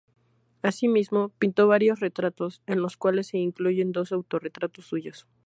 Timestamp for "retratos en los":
1.99-2.97